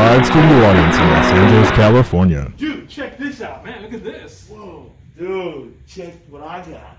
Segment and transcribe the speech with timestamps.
[0.00, 2.50] live studio audience in Los Angeles, California.
[2.56, 3.82] Dude, check this out, man.
[3.82, 4.48] Look at this.
[4.48, 6.96] Whoa, dude, check what I got.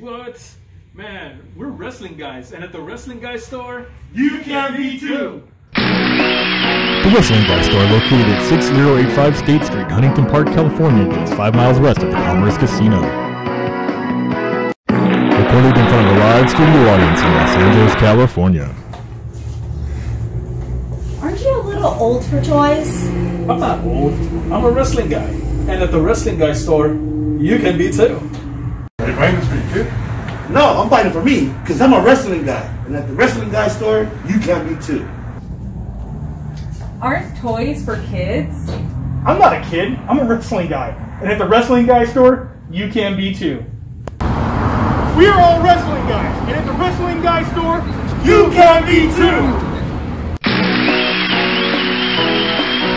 [0.00, 0.40] What?
[0.94, 5.46] Man, we're wrestling guys, and at the wrestling guy store, You can be too.
[5.74, 11.78] The Wrestling Guy store, located at 6085 State Street, Huntington Park, California, just five miles
[11.78, 13.02] west of the Commerce Casino.
[14.88, 18.74] Recorded in front of a live studio audience in Los Angeles, California.
[21.84, 23.06] Aren't you a little old for toys?
[23.46, 24.14] I'm not old.
[24.50, 26.94] I'm a wrestling guy, and at the wrestling guy store,
[27.38, 28.18] you can be too.
[29.00, 29.92] Are you buying this for your kid?
[30.50, 32.62] No, I'm fighting for me, because I'm a wrestling guy.
[32.86, 35.06] And at the wrestling guy store, you can be too.
[37.02, 38.70] Aren't toys for kids?
[39.26, 39.98] I'm not a kid.
[40.08, 40.88] I'm a wrestling guy.
[41.20, 43.62] And at the wrestling guy store, you can be too.
[45.18, 46.48] We are all wrestling guys.
[46.48, 47.78] And at the wrestling guy store,
[48.24, 49.73] You can be too.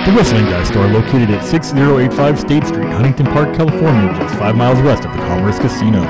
[0.07, 4.81] The Wrestling Guy store, located at 6085 State Street, Huntington Park, California, just five miles
[4.81, 6.01] west of the Commerce Casino.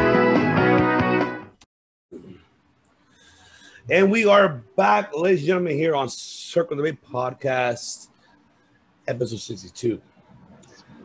[3.90, 8.10] And we are back, ladies and gentlemen, here on Circle the Bay podcast,
[9.08, 10.00] episode 62.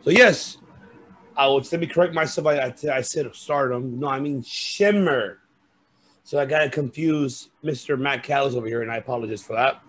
[0.04, 0.58] So, yes,
[1.34, 2.46] I would let me correct myself.
[2.46, 4.00] I, I, I said stardom.
[4.00, 5.38] No, I mean shimmer.
[6.24, 7.98] So I got to confuse Mr.
[7.98, 9.82] Matt Callis over here, and I apologize for that.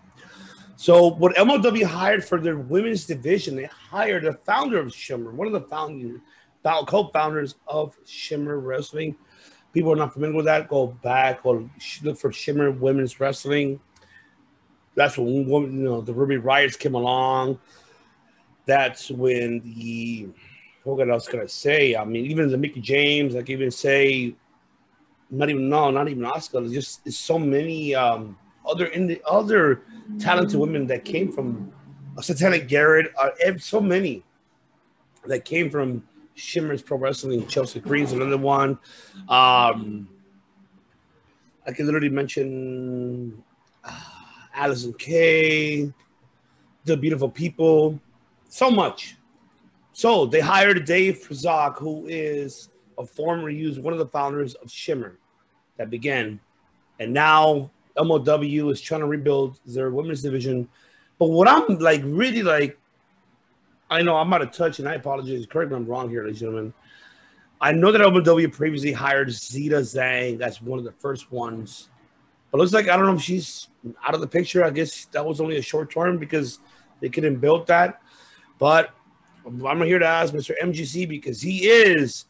[0.76, 5.48] So, what MLW hired for their women's division, they hired the founder of Shimmer, one
[5.48, 6.22] of the founding,
[6.64, 9.16] co-founders of Shimmer Wrestling.
[9.72, 10.68] People are not familiar with that.
[10.68, 11.70] Go back or
[12.04, 13.80] look for Shimmer Women's Wrestling.
[14.96, 17.60] That's when you know the Ruby Riots came along.
[18.66, 20.30] That's when the
[20.84, 21.96] what else can I say?
[21.96, 24.36] I mean, even the Mickie James, can even say,
[25.30, 26.60] not even no, not even Oscar.
[26.60, 29.84] There's just there's so many um, other in the other
[30.20, 31.72] talented women that came from
[32.18, 33.12] uh, Satanic Garrett.
[33.18, 34.24] Uh, so many
[35.26, 36.04] that came from
[36.36, 37.48] Shimmer's Pro Wrestling.
[37.48, 38.78] Chelsea Green's another one.
[39.30, 40.08] Um,
[41.66, 43.42] I can literally mention
[43.84, 44.00] uh,
[44.56, 45.94] Allysin Kay,
[46.86, 48.00] The Beautiful People,
[48.50, 49.16] so much.
[49.94, 54.72] So they hired Dave Prazak, who is a former user, one of the founders of
[54.72, 55.18] Shimmer
[55.78, 56.40] that began.
[57.00, 60.68] And now MLW is trying to rebuild their women's division.
[61.20, 62.78] But what I'm like really like,
[63.90, 65.46] I know I'm out of touch and I apologize.
[65.46, 66.74] Correct me I'm wrong here, ladies and gentlemen.
[67.62, 70.38] I know that MLW previously hired Zeda Zhang.
[70.38, 71.90] That's one of the first ones.
[72.52, 73.70] But looks like I don't know if she's
[74.06, 74.64] out of the picture.
[74.64, 76.60] I guess that was only a short term because
[77.00, 78.02] they couldn't build that.
[78.60, 78.94] But
[79.46, 80.54] I'm here to ask Mr.
[80.62, 82.26] MGC because he is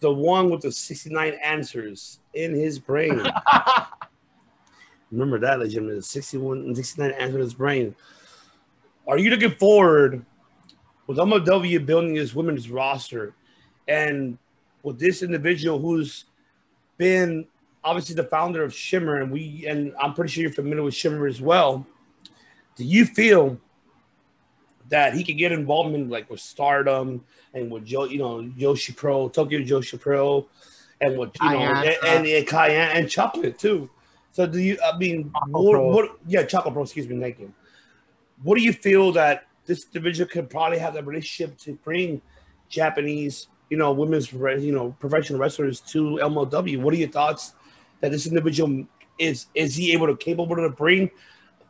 [0.00, 3.22] the one with the 69 answers in his brain.
[5.10, 7.94] Remember that, ladies and gentlemen, the 61 and 69 answers in his brain.
[9.06, 10.24] Are you looking forward
[11.06, 13.34] with MLW building his women's roster
[13.86, 14.36] and
[14.82, 16.24] with this individual who's
[16.96, 17.46] been
[17.84, 21.26] obviously the founder of Shimmer, and we and I'm pretty sure you're familiar with Shimmer
[21.26, 21.86] as well.
[22.74, 23.58] Do you feel
[24.88, 27.24] that he could get involvement like with Stardom
[27.54, 30.46] and with Joe, you know, Yoshi Pro, Tokyo Joshi Pro,
[31.00, 33.88] and with you know, and, and, and Cayenne and Chocolate too.
[34.36, 34.76] So do you?
[34.84, 36.18] I mean, what, what?
[36.26, 36.82] Yeah, Chocolate Pro.
[36.82, 37.54] Excuse me, thank you.
[38.42, 42.20] What do you feel that this division could probably have that relationship to bring
[42.68, 46.82] Japanese, you know, women's, you know, professional wrestlers to MLW?
[46.82, 47.54] What are your thoughts
[48.00, 48.84] that this individual
[49.18, 49.46] is?
[49.54, 51.10] Is he able to capable to bring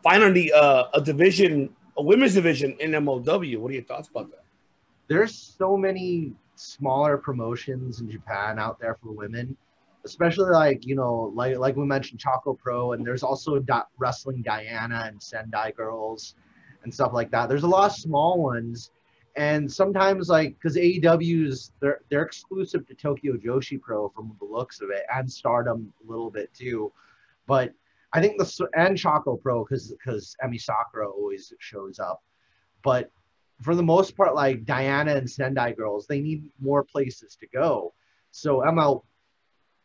[0.03, 3.59] finally uh, a division, a women's division in MLW?
[3.59, 4.43] What are your thoughts about that?
[5.09, 9.57] there's so many smaller promotions in Japan out there for women,
[10.07, 13.63] especially like you know, like like we mentioned, Choco Pro, and there's also
[13.99, 16.35] Wrestling Diana and Sendai Girls
[16.85, 17.49] and stuff like that.
[17.49, 18.91] There's a lot of small ones,
[19.37, 24.81] and sometimes like because AEW's they're they're exclusive to Tokyo Joshi Pro from the looks
[24.81, 26.93] of it, and Stardom a little bit too,
[27.47, 27.73] but
[28.13, 32.23] I think the and Choco Pro because because Emi Sakura always shows up,
[32.83, 33.11] but
[33.63, 37.95] for the most part, like Diana and Sendai girls, they need more places to go.
[38.31, 39.03] So ML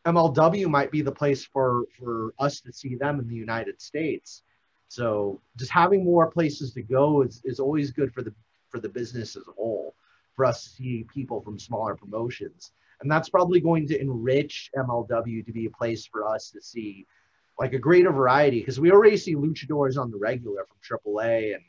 [0.06, 4.44] MLW might be the place for for us to see them in the United States.
[4.88, 8.34] So just having more places to go is, is always good for the
[8.70, 9.96] for the business as a whole,
[10.36, 12.72] for us to see people from smaller promotions.
[13.02, 17.06] And that's probably going to enrich MLW to be a place for us to see
[17.60, 21.64] like a greater variety because we already see luchadors on the regular from AAA and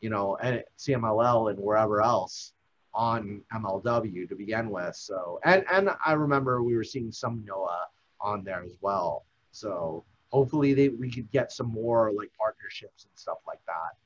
[0.00, 2.52] you know, and CMLL and wherever else
[2.94, 4.94] on MLW to begin with.
[4.96, 7.86] So, and and I remember we were seeing some Noah
[8.20, 9.24] on there as well.
[9.50, 13.96] So hopefully they we could get some more like partnerships and stuff like that.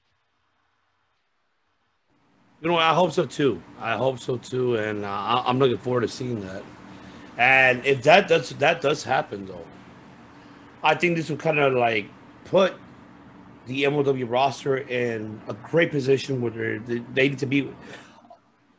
[2.61, 3.62] You know, I hope so too.
[3.79, 6.62] I hope so too, and uh, I'm looking forward to seeing that.
[7.37, 9.64] And if that does that does happen though,
[10.82, 12.08] I think this will kind of like
[12.44, 12.75] put
[13.67, 17.70] the MLW roster in a great position where they need to be,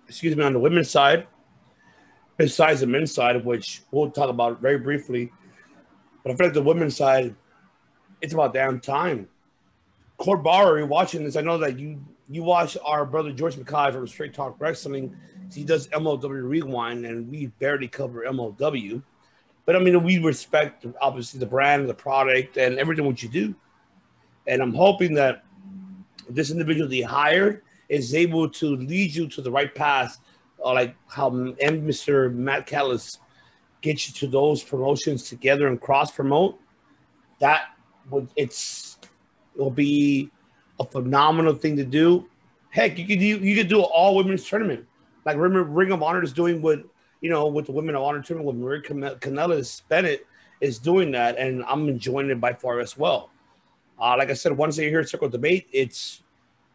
[0.09, 1.27] excuse me, on the women's side,
[2.35, 5.31] besides the men's side, which we'll talk about very briefly.
[6.23, 7.35] But I feel like the women's side,
[8.19, 9.29] it's about damn time.
[10.17, 11.37] Court you're watching this.
[11.37, 15.15] I know that you you watch our brother George McKay from Straight Talk Wrestling.
[15.53, 19.01] He does MLW Rewind, and we barely cover MLW.
[19.65, 23.55] But I mean, we respect obviously the brand, the product, and everything what you do.
[24.47, 25.43] And I'm hoping that
[26.27, 30.19] this individual they hired is able to lead you to the right path,
[30.63, 32.33] uh, like how and Mr.
[32.33, 33.17] Matt Callis
[33.81, 36.59] gets you to those promotions together and cross promote.
[37.39, 37.69] That
[38.09, 38.97] would it's
[39.55, 40.29] it will be
[40.79, 42.27] a phenomenal thing to do.
[42.69, 44.85] Heck, you could do you could do an all women's tournament.
[45.25, 46.83] Like remember Ring of Honor is doing what
[47.21, 50.25] you know with the Women of Honor tournament with Marie Can- Kanellis Bennett
[50.61, 53.29] is doing that, and I'm enjoying it by far as well.
[53.99, 56.21] Uh, like I said, once they hear Circle Debate, it's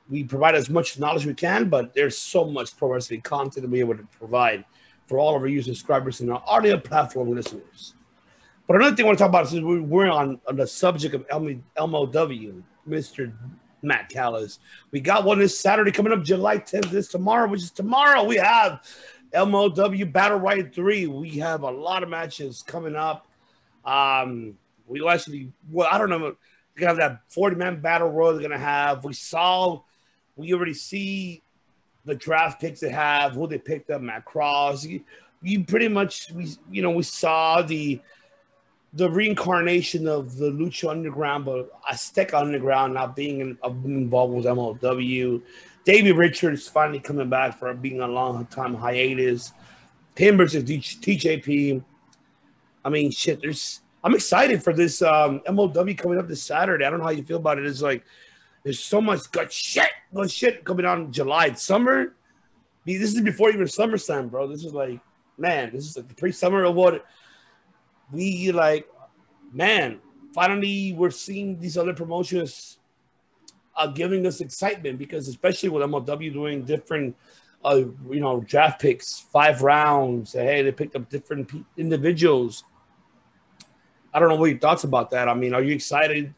[0.08, 3.68] we provide as much knowledge we can, but there's so much pro wrestling content to
[3.68, 4.64] be able to provide
[5.06, 7.94] for all of our user subscribers and our audio platform listeners.
[8.66, 11.14] But another thing I want to talk about is we- we're on, on the subject
[11.14, 13.32] of LM, LMOW, Mr.
[13.82, 14.58] Matt Callis.
[14.90, 16.90] We got one this Saturday coming up, July 10th.
[16.90, 18.24] This tomorrow, which is tomorrow.
[18.24, 18.82] We have
[19.34, 21.06] LMOW Battle Riot 3.
[21.06, 23.26] We have a lot of matches coming up.
[23.84, 24.56] Um,
[24.86, 26.18] we actually, well, I don't know.
[26.18, 26.34] We're
[26.76, 29.04] gonna have that 40 man battle royal they're gonna have.
[29.04, 29.82] We saw,
[30.36, 31.42] we already see
[32.04, 34.84] the draft picks they have, who they picked up, Matt Cross.
[34.84, 35.02] You,
[35.42, 38.00] you pretty much, we, you know, we saw the
[38.94, 45.42] the reincarnation of the Lucha Underground, but Azteca Underground not being in, involved with MLW.
[45.84, 49.52] Davey Richards finally coming back for being a long time hiatus.
[50.16, 51.82] Him versus TJP.
[52.84, 53.40] I mean, shit.
[53.40, 53.80] There's.
[54.04, 56.84] I'm excited for this um, MLW coming up this Saturday.
[56.84, 57.66] I don't know how you feel about it.
[57.66, 58.04] It's like
[58.62, 61.46] there's so much good shit, good shit coming out in July.
[61.46, 62.14] It's summer.
[62.86, 64.46] This is before even SummerSlam, bro.
[64.46, 65.00] This is like,
[65.36, 67.04] man, this is like the pre-summer of what
[68.12, 68.86] we like.
[69.52, 70.00] Man,
[70.34, 72.78] finally we're seeing these other promotions
[73.76, 77.16] uh, giving us excitement because, especially with MLW doing different,
[77.64, 80.32] uh, you know, draft picks, five rounds.
[80.32, 82.64] Hey, they picked up different pe- individuals.
[84.12, 85.28] I don't know what your thoughts about that.
[85.28, 86.32] I mean, are you excited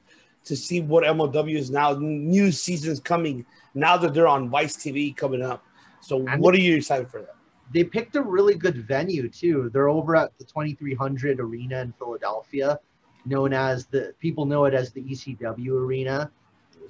[0.45, 1.93] to see what MLW is now?
[1.95, 3.45] New seasons coming
[3.77, 5.65] now that they're on Vice TV coming up.
[6.01, 7.37] So, And- what are you excited for that?
[7.73, 9.71] They picked a really good venue too.
[9.73, 12.79] They're over at the 2300 Arena in Philadelphia,
[13.25, 16.31] known as the people know it as the ECW Arena.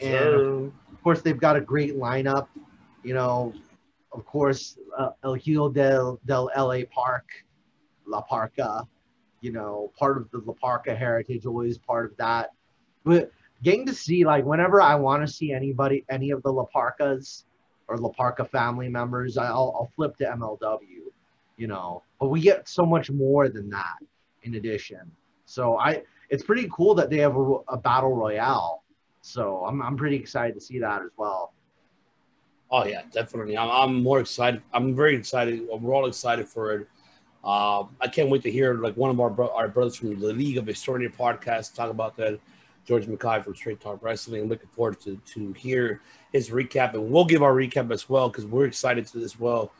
[0.00, 2.48] And of course, they've got a great lineup.
[3.02, 3.54] You know,
[4.12, 7.26] of course, uh, El Hill del, del LA Park,
[8.06, 8.86] La Parca,
[9.40, 12.50] you know, part of the La Parca heritage, always part of that.
[13.04, 13.30] But
[13.62, 17.44] getting to see, like, whenever I want to see anybody, any of the La Parcas
[17.88, 20.80] or La Parca family members, I'll, I'll flip to MLW,
[21.56, 22.02] you know.
[22.20, 23.98] But we get so much more than that
[24.42, 25.10] in addition.
[25.44, 28.82] So I, it's pretty cool that they have a, a battle royale.
[29.22, 31.52] So I'm, I'm pretty excited to see that as well.
[32.70, 33.56] Oh yeah, definitely.
[33.56, 34.62] I'm, I'm more excited.
[34.72, 35.66] I'm very excited.
[35.68, 36.88] We're all excited for it.
[37.44, 40.32] Um, I can't wait to hear like one of our bro- our brothers from the
[40.32, 42.40] League of Extraordinary podcast talk about that.
[42.86, 44.48] George McKay from Straight Talk Wrestling.
[44.48, 46.00] Looking forward to to hear
[46.32, 49.72] his recap, and we'll give our recap as well because we're excited to as well.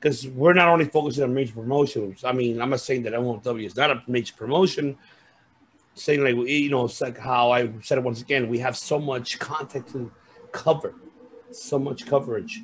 [0.00, 2.24] Because we're not only focusing on major promotions.
[2.24, 4.96] I mean, I'm not saying that MLW is not a major promotion.
[5.94, 8.48] Saying like you know, it's like how I said it once again.
[8.48, 10.12] We have so much content to
[10.52, 10.94] cover
[11.50, 12.62] so much coverage.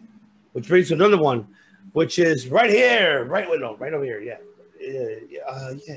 [0.52, 1.48] Which brings to another one,
[1.92, 4.20] which is right here, right no, right over here.
[4.20, 4.38] Yeah,
[4.80, 5.96] yeah, yeah, uh, yeah.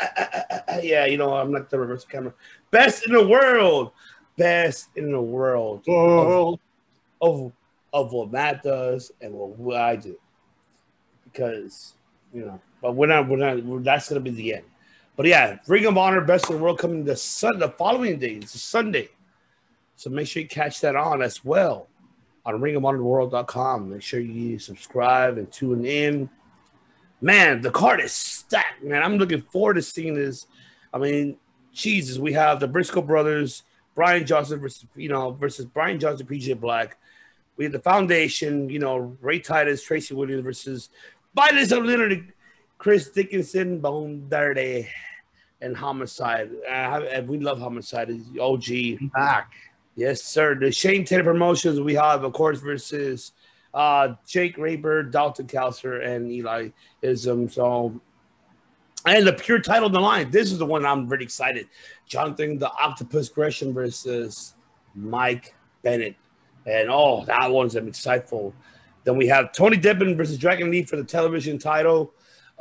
[0.00, 2.34] Uh, yeah, you know, I'm not the reverse camera.
[2.70, 3.92] Best in the world,
[4.36, 6.58] best in the world of,
[7.20, 7.52] of,
[7.92, 10.18] of what Matt does and what I do,
[11.24, 11.94] because
[12.32, 12.60] you know.
[12.80, 13.64] But we're not, we're not.
[13.64, 14.64] We're, that's gonna be the end.
[15.16, 18.34] But yeah, Ring of Honor, best in the world, coming the sun the following day.
[18.34, 19.08] It's a Sunday.
[19.96, 21.88] So make sure you catch that on as well
[22.46, 23.90] on ringofhonorworld.com.
[23.90, 26.30] Make sure you subscribe and tune in.
[27.20, 29.02] Man, the card is stacked, man.
[29.02, 30.46] I'm looking forward to seeing this.
[30.94, 31.36] I mean,
[31.78, 33.62] Jesus, we have the Briscoe brothers,
[33.94, 36.98] Brian Johnson versus you know versus Brian Johnson, PJ Black.
[37.56, 40.90] We have the Foundation, you know, Rhett Titus, Tracy Williams versus
[41.34, 42.32] Violence Unlimited,
[42.78, 44.88] Chris Dickinson, Bone Dirty,
[45.60, 46.50] and Homicide.
[46.68, 48.10] Uh, we love Homicide.
[48.40, 48.64] OG.
[49.12, 49.52] Back.
[49.96, 50.54] Yes, sir.
[50.54, 53.32] The Shane Taylor promotions we have, of course, versus
[53.74, 56.68] uh, Jake Rayburn, Dalton Castle, and Eli
[57.02, 57.48] Isom.
[57.48, 58.00] So,
[59.16, 60.30] and the pure title on the line.
[60.30, 61.68] This is the one I'm really excited.
[62.06, 64.54] Jonathan the Octopus Gresham versus
[64.94, 66.16] Mike Bennett.
[66.66, 68.52] And oh, that one's insightful.
[69.04, 72.12] Then we have Tony Deppen versus Dragon Lee for the television title.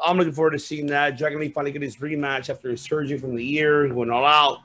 [0.01, 1.17] I'm looking forward to seeing that.
[1.17, 3.85] Dragon Lee finally get his rematch after his surgery from the ear.
[3.85, 4.59] He went all out.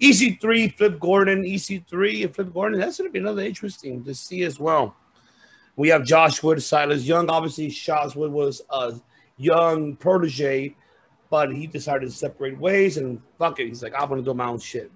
[0.00, 2.78] EC3, Flip Gordon, EC3, and Flip Gordon.
[2.78, 4.94] That's going to be another interesting to see as well.
[5.76, 7.30] We have Josh Wood, Silas Young.
[7.30, 8.94] Obviously, Josh was a
[9.36, 10.76] young protege,
[11.30, 13.68] but he decided to separate ways and fuck it.
[13.68, 14.90] He's like, I'm going to do my own shit.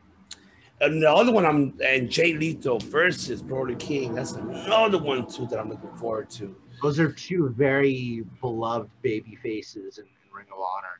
[0.81, 4.15] And the other one, I'm and Jay Lethal versus Brody King.
[4.15, 6.57] That's another one too that I'm looking forward to.
[6.83, 10.99] Those are two very beloved baby faces in, in Ring of Honor.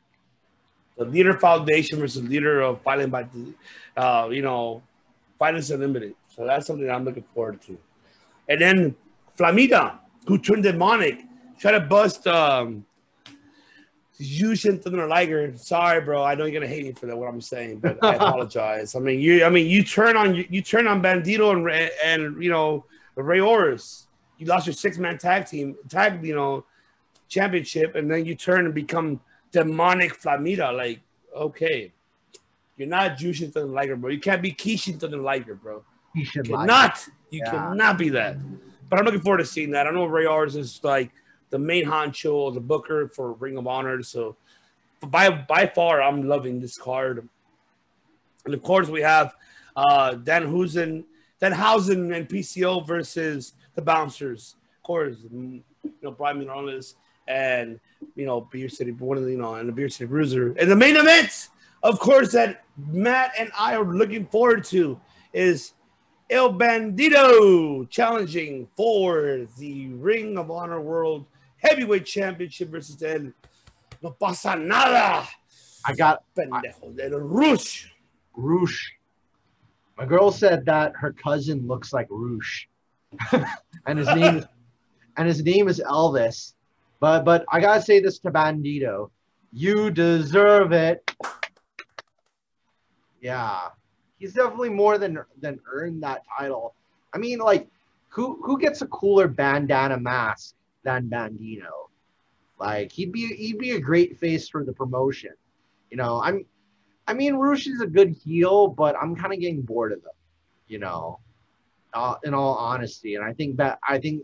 [0.97, 3.27] The Leader Foundation versus Leader of Fighting by,
[3.97, 4.81] uh, you know,
[5.37, 6.15] Fighters Unlimited.
[6.29, 7.77] So that's something I'm looking forward to.
[8.47, 8.95] And then
[9.37, 9.97] Flamita,
[10.27, 11.19] who turned demonic,
[11.59, 12.85] tried to bust um,
[14.23, 15.55] Jushin Thunder Liger.
[15.57, 16.23] Sorry, bro.
[16.23, 17.17] I know you're gonna hate me for that.
[17.17, 18.95] What I'm saying, but I apologize.
[18.95, 19.45] I mean, you.
[19.45, 23.39] I mean, you turn on you, you turn on Bandito and and you know Rey
[23.39, 24.07] Horus.
[24.37, 26.65] You lost your six man tag team tag you know
[27.27, 29.19] championship, and then you turn and become
[29.51, 30.75] demonic Flamita.
[30.75, 31.01] Like,
[31.35, 31.91] okay,
[32.77, 34.11] you're not Jushin Thunder Liger, bro.
[34.11, 35.83] You can't be Kishin Thunder Liger, bro.
[36.15, 37.07] You cannot.
[37.29, 37.51] You yeah.
[37.51, 38.37] cannot be that.
[38.89, 39.87] But I'm looking forward to seeing that.
[39.87, 41.11] I know Rey Horus is like
[41.53, 44.01] the main honcho, the booker for Ring of Honor.
[44.01, 44.35] So
[45.05, 47.29] by by far, I'm loving this card.
[48.45, 49.35] And of course, we have
[49.75, 51.03] uh, Danhausen,
[51.39, 54.55] Danhausen and PCO versus the Bouncers.
[54.77, 55.63] Of course, you
[56.01, 56.95] know Brian Milonas
[57.27, 57.79] and
[58.15, 60.55] you know Beer City, one of the you know, and the Beer City Bruiser.
[60.57, 61.49] And the main event,
[61.83, 64.99] of course, that Matt and I are looking forward to
[65.33, 65.73] is
[66.31, 71.27] El Bandito challenging for the Ring of Honor World
[71.63, 73.31] heavyweight championship versus El
[74.01, 75.27] No Pasa Nada.
[75.85, 77.91] I got pendejo del Rush.
[78.35, 78.93] Rush.
[79.97, 82.67] My girl said that her cousin looks like Rush,
[83.85, 84.45] and his name is,
[85.17, 86.53] and his name is Elvis.
[86.99, 89.11] But but I gotta say this to Bandito,
[89.51, 91.09] you deserve it.
[93.21, 93.69] Yeah,
[94.17, 96.75] he's definitely more than than earned that title.
[97.13, 97.67] I mean, like,
[98.09, 101.89] who who gets a cooler bandana mask than Bandito.
[102.59, 105.31] Like he'd be he'd be a great face for the promotion.
[105.89, 106.45] You know, I'm
[107.07, 110.11] I mean Rush is a good heel, but I'm kind of getting bored of him,
[110.67, 111.19] you know.
[111.93, 114.23] Uh, in all honesty, and I think that I think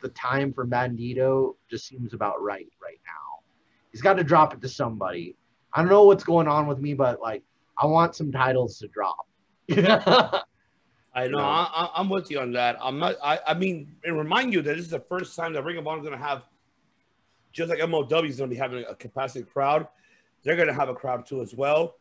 [0.00, 3.44] the time for Bandito just seems about right right now.
[3.92, 5.36] He's got to drop it to somebody.
[5.72, 7.44] I don't know what's going on with me, but like
[7.76, 9.28] I want some titles to drop.
[11.18, 11.38] I know.
[11.38, 12.78] I, am with you on that.
[12.80, 13.16] I'm not.
[13.22, 15.86] I, I mean, and remind you that this is the first time that Ring of
[15.86, 16.44] Honor is going to have,
[17.52, 19.88] just like MOW is going to be having a capacity crowd.
[20.42, 21.96] They're going to have a crowd too as well.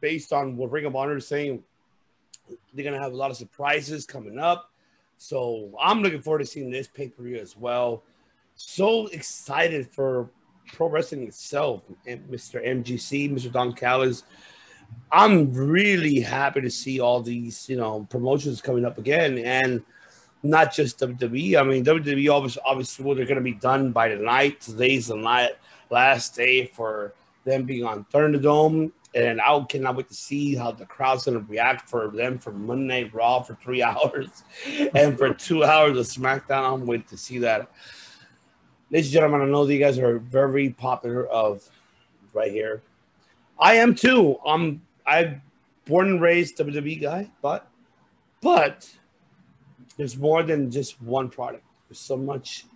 [0.00, 1.62] Based on what Ring of Honor is saying,
[2.72, 4.70] they're going to have a lot of surprises coming up.
[5.18, 8.02] So I'm looking forward to seeing this pay per view as well.
[8.56, 10.30] So excited for
[10.72, 12.64] pro wrestling itself, and Mr.
[12.64, 13.50] MGC, Mr.
[13.50, 14.22] Don Callis
[15.12, 19.82] I'm really happy to see all these, you know, promotions coming up again, and
[20.42, 21.58] not just WWE.
[21.58, 24.60] I mean, WWE obviously, obviously, well, they're going to be done by the night.
[24.60, 25.52] Today's the night,
[25.90, 27.14] last day for
[27.44, 31.50] them being on Thunderdome, and I cannot wait to see how the crowd's going to
[31.50, 34.42] react for them for Monday Night Raw for three hours,
[34.94, 36.74] and for two hours of SmackDown.
[36.74, 37.70] I'm waiting to see that.
[38.90, 41.68] Ladies and gentlemen, I know that you guys are very popular of
[42.32, 42.82] right here.
[43.64, 44.36] I am too.
[44.44, 45.42] Um, I'm I'm
[45.86, 47.66] born and raised WWE guy, but
[48.42, 48.94] but
[49.96, 51.64] there's more than just one product.
[51.88, 52.66] There's so much.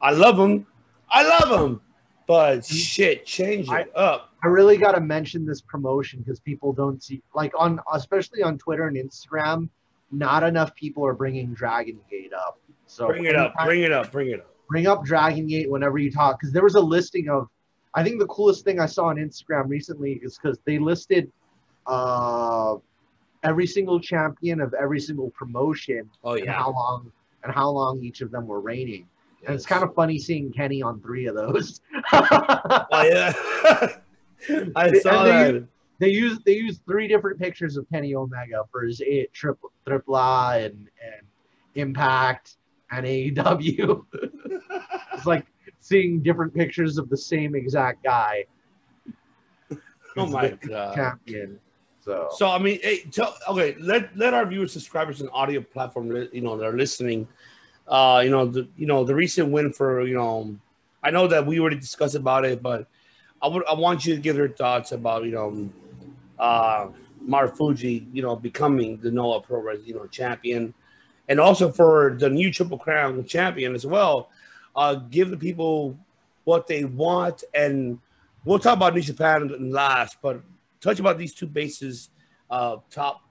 [0.00, 0.66] I love them.
[1.10, 1.82] I love them.
[2.26, 2.74] But mm-hmm.
[2.74, 4.32] shit, change it I, up.
[4.42, 8.56] I really got to mention this promotion because people don't see, like on, especially on
[8.56, 9.68] Twitter and Instagram,
[10.10, 12.58] not enough people are bringing Dragon Gate up.
[12.86, 14.46] So bring it up, bring it up, bring it up.
[14.70, 17.48] Bring up Dragon Gate whenever you talk because there was a listing of
[17.94, 21.30] I think the coolest thing I saw on Instagram recently is because they listed
[21.86, 22.76] uh,
[23.42, 26.08] every single champion of every single promotion.
[26.22, 26.42] Oh yeah.
[26.42, 29.06] And how long and how long each of them were reigning.
[29.40, 29.46] Yes.
[29.46, 31.80] And it's kind of funny seeing Kenny on three of those.
[32.12, 33.32] oh yeah.
[34.76, 35.54] I saw they, that.
[35.54, 35.64] Use,
[35.98, 40.16] they use they use three different pictures of Kenny Omega for his eight triple triple
[40.16, 41.26] and and
[41.74, 42.56] Impact
[42.90, 44.04] and AEW.
[45.12, 45.46] it's like
[45.80, 48.44] seeing different pictures of the same exact guy.
[50.16, 50.94] Oh my god!
[50.96, 51.60] Champion.
[52.00, 56.10] So, so I mean, hey, tell, okay, let let our viewers, subscribers, and audio platform,
[56.32, 57.28] you know, that are listening,
[57.86, 60.56] Uh, you know, the you know the recent win for you know,
[61.02, 62.86] I know that we already discussed about it, but
[63.42, 65.70] I would I want you to give your thoughts about you know,
[66.38, 66.88] uh,
[67.26, 70.74] Marufuji, you know, becoming the Noah Pro Wrestling, you know champion,
[71.28, 74.30] and also for the new Triple Crown champion as well.
[74.76, 75.98] Uh, give the people
[76.44, 77.98] what they want, and
[78.44, 80.42] we'll talk about New Japan last, but
[80.80, 82.10] touch about these two bases,
[82.50, 83.22] uh, top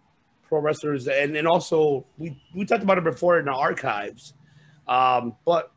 [0.48, 4.34] pro wrestlers, and and also we we talked about it before in the archives,
[4.88, 5.72] um, but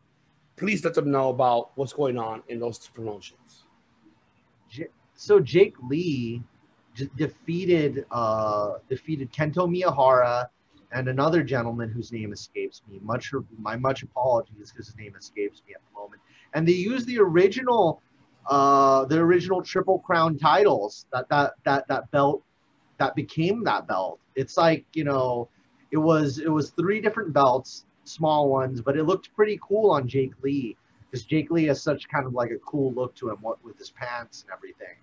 [0.57, 3.65] please let them know about what's going on in those two promotions.
[5.15, 6.43] So Jake Lee
[7.17, 10.47] defeated uh, defeated Kento Miyahara
[10.93, 13.01] and another gentleman whose name escapes me.
[13.03, 16.21] Much my much apologies because his name escapes me at the moment.
[16.55, 18.01] And they used the original
[18.49, 22.43] uh, the original Triple Crown titles that that that that belt
[22.99, 24.19] that became that belt.
[24.35, 25.49] It's like you know,
[25.91, 30.09] it was it was three different belts, small ones, but it looked pretty cool on
[30.09, 30.77] Jake Lee
[31.11, 33.79] because Jake Lee has such kind of like a cool look to him, what with
[33.79, 34.97] his pants and everything.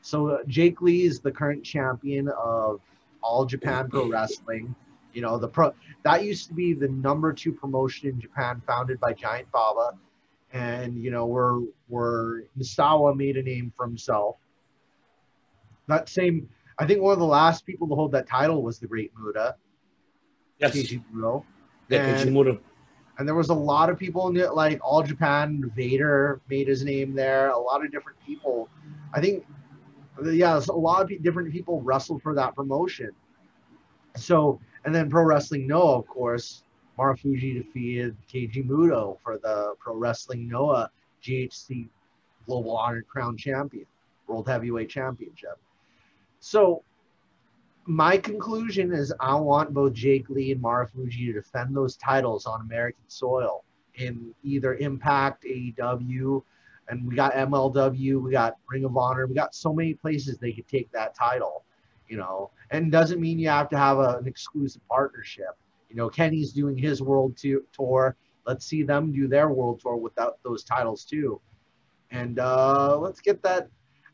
[0.00, 2.80] So uh, Jake Lee is the current champion of
[3.22, 4.74] All Japan Pro Wrestling.
[5.14, 8.98] You know the pro that used to be the number two promotion in Japan, founded
[9.00, 9.92] by Giant Baba,
[10.52, 14.36] and you know where where Misawa made a name for himself.
[15.86, 18.86] That same, I think one of the last people to hold that title was the
[18.86, 19.54] Great Muta,
[20.58, 20.72] Yes,
[21.88, 22.34] yeah, and-
[23.18, 25.70] and there was a lot of people in it, like All Japan.
[25.76, 27.50] Vader made his name there.
[27.50, 28.68] A lot of different people.
[29.12, 29.44] I think,
[30.24, 33.10] yeah, a lot of different people wrestled for that promotion.
[34.16, 36.62] So, and then Pro Wrestling Noah, of course,
[36.98, 40.90] Marufuji defeated Keiji Muto for the Pro Wrestling Noah
[41.22, 41.88] GHC
[42.46, 43.86] Global Honored Crown Champion,
[44.26, 45.58] World Heavyweight Championship.
[46.40, 46.82] So,
[47.86, 52.62] my conclusion is I want both Jake Lee and Marufuji to defend those titles on
[52.62, 53.64] American soil
[53.96, 56.42] in either Impact, AEW,
[56.88, 60.52] and we got MLW, we got Ring of Honor, we got so many places they
[60.52, 61.63] could take that title,
[62.08, 62.50] you know.
[62.70, 65.56] And doesn't mean you have to have a, an exclusive partnership.
[65.88, 68.16] You know, Kenny's doing his world to, tour.
[68.46, 71.40] Let's see them do their world tour without those titles too.
[72.10, 73.68] And uh, let's get that.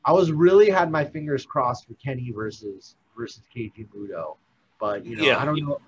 [0.05, 4.37] I was really had my fingers crossed for Kenny versus versus Keiji Muto,
[4.79, 5.39] but you know Yeah.
[5.39, 5.81] I don't know.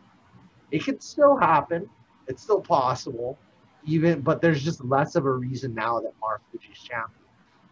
[0.71, 1.89] It could still happen.
[2.27, 3.39] It's still possible,
[3.85, 4.21] even.
[4.21, 7.25] But there's just less of a reason now that Marufuji's champion.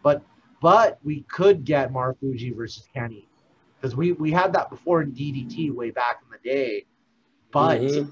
[0.03, 0.23] But
[0.61, 3.27] but we could get Marufuji versus Kenny
[3.81, 6.85] because we we had that before in DDT way back in the day,
[7.51, 8.11] but Mhm.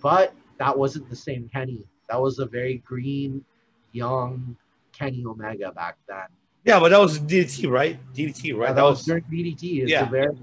[0.00, 1.84] but that wasn't the same Kenny.
[2.08, 3.44] That was a very green,
[3.92, 4.56] young
[4.92, 6.26] Kenny Omega back then.
[6.64, 7.98] yeah, but that was DDT, right?
[8.14, 8.68] DDT, right?
[8.68, 9.80] Yeah, that was during DDT.
[9.80, 10.06] It was yeah.
[10.06, 10.36] a very,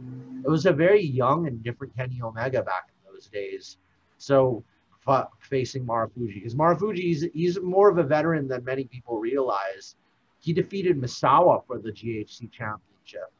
[0.44, 3.78] it was a very young and different Kenny Omega back in those days.
[4.18, 4.64] So
[5.00, 9.96] fa- facing Marufuji, because Marufuji he's, he's more of a veteran than many people realize.
[10.40, 13.32] He defeated Misawa for the GHC championship.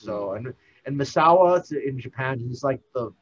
[0.00, 0.46] So mm-hmm.
[0.46, 0.54] and
[0.86, 3.12] and Misawa in Japan, he's like the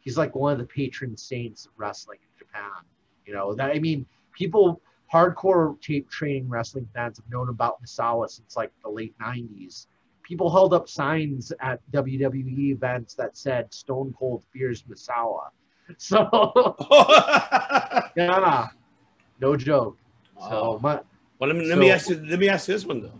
[0.00, 2.82] he's like one of the patron saints of wrestling in Japan.
[3.26, 4.80] You know that I mean, people
[5.12, 9.86] hardcore tape training wrestling fans have known about Misawa since like the late '90s.
[10.22, 15.48] People held up signs at WWE events that said "Stone Cold fears Misawa."
[15.98, 16.16] So
[18.16, 18.68] yeah,
[19.40, 19.98] no joke.
[20.38, 20.78] So Oh.
[20.78, 21.00] my,
[21.38, 23.18] Well, let me let me ask you let me ask you this one though.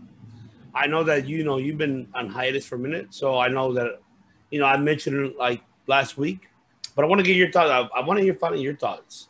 [0.73, 3.73] I know that you know you've been on hiatus for a minute, so I know
[3.73, 4.01] that
[4.49, 6.49] you know I mentioned it like last week,
[6.95, 7.69] but I want to get your thoughts.
[7.69, 9.29] I, I want to hear finally your thoughts.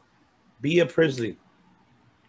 [0.61, 1.37] Bea Priestley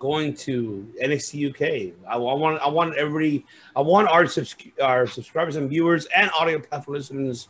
[0.05, 1.95] going to NXT UK.
[2.07, 3.47] I, I want I want everybody.
[3.75, 7.49] I want our subs- our subscribers and viewers and audio platform listeners.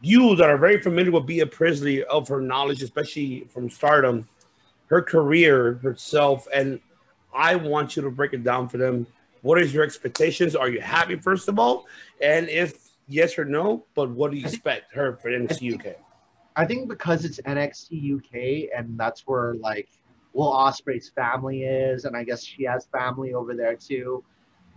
[0.00, 4.26] You that are very familiar with Bea Priestley of her knowledge, especially from Stardom,
[4.86, 6.80] her career herself, and
[7.34, 9.06] I want you to break it down for them.
[9.42, 10.54] What is your expectations?
[10.54, 11.86] Are you happy, first of all?
[12.20, 15.96] And if yes or no, but what do you expect her for NXT UK?
[16.56, 19.88] I think because it's NXT UK and that's where like
[20.32, 24.22] Will Ospreay's family is, and I guess she has family over there too.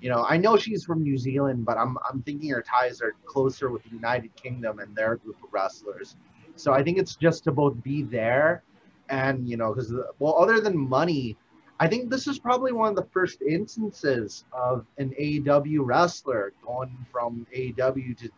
[0.02, 3.14] You know, I know she's from New Zealand, but I'm I'm thinking her ties are
[3.26, 6.16] closer with the United Kingdom and their group of wrestlers.
[6.56, 8.64] So I think it's just to both be there,
[9.10, 11.38] and you know, because well, other than money,
[11.80, 16.96] I think this is probably one of the first instances of an AEW wrestler going
[17.12, 18.30] from AEW to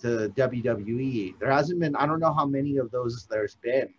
[0.00, 1.38] to WWE.
[1.38, 3.92] There hasn't been, I don't know how many of those there's been,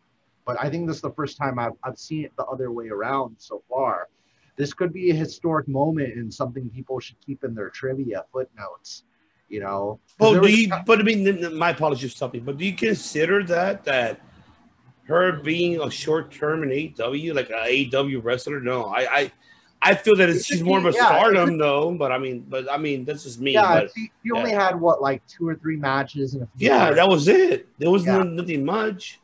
[0.45, 2.87] but I think this is the first time I've, I've seen it the other way
[2.87, 4.07] around so far.
[4.55, 9.03] This could be a historic moment and something people should keep in their trivia footnotes,
[9.47, 9.99] you know.
[10.19, 10.69] Well, do you?
[10.85, 12.43] But I mean, my apologies, for something.
[12.43, 14.19] But do you consider that that
[15.09, 17.53] her being a short term in AEW, like a
[17.89, 18.61] AEW wrestler.
[18.61, 19.31] No, I, I,
[19.81, 21.91] I feel that it's, she's more of a Yeah, stardom though.
[21.91, 23.53] But I mean, but I mean, that's just me.
[23.53, 26.67] yeah, but she, she only had what like two or three matches and a few
[26.67, 27.67] yeah, that was it.
[27.79, 28.19] There was Yeah.
[28.19, 29.19] no, nothing much.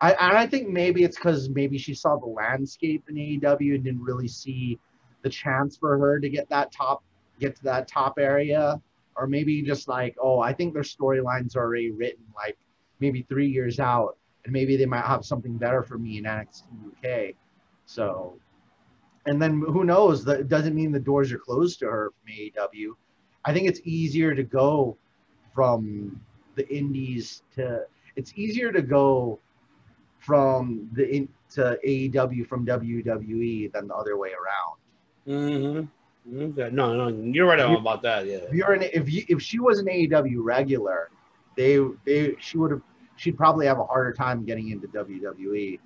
[0.00, 3.84] I and I think maybe it's because maybe she saw the landscape in AEW and
[3.84, 4.80] didn't really see
[5.22, 7.04] the chance for her to get that top,
[7.38, 8.80] get to that top area,
[9.14, 12.56] or maybe just like, oh, I think their storylines are already written like
[13.00, 16.62] maybe three years out, and maybe they might have something better for me in NXT
[17.30, 17.34] UK.
[17.86, 18.38] So,
[19.26, 20.24] and then who knows?
[20.24, 22.92] That doesn't mean the doors are closed to her from AEW.
[23.44, 24.96] I think it's easier to go
[25.54, 26.20] from
[26.54, 27.84] the indies to
[28.16, 29.38] it's easier to go
[30.18, 34.76] from the in, to AEW from WWE than the other way around.
[35.26, 36.40] Mm-hmm.
[36.42, 36.68] Okay.
[36.72, 38.26] No, no, you're right You- about that.
[38.26, 38.36] Yeah.
[38.48, 41.10] If you're an if you if she was an AEW regular,
[41.56, 42.82] they they she would have
[43.20, 45.78] she'd probably have a harder time getting into WWE.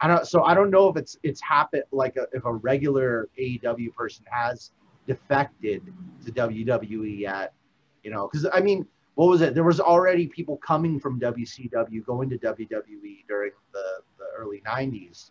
[0.00, 3.28] I don't so I don't know if it's it's happened like a, if a regular
[3.38, 4.72] AEW person has
[5.06, 5.82] defected
[6.26, 7.52] to WWE yet,
[8.02, 8.84] you know, because I mean,
[9.14, 9.54] what was it?
[9.54, 13.84] There was already people coming from WCW going to WWE during the,
[14.18, 15.30] the early '90s,